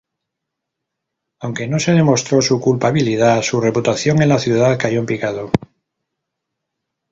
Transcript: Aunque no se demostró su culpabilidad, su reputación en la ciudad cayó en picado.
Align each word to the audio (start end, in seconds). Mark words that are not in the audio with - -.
Aunque 1.41 1.67
no 1.67 1.77
se 1.79 1.91
demostró 1.91 2.41
su 2.41 2.59
culpabilidad, 2.59 3.43
su 3.43 3.61
reputación 3.61 4.19
en 4.23 4.29
la 4.29 4.39
ciudad 4.39 4.79
cayó 4.79 4.99
en 5.01 5.05
picado. 5.05 5.51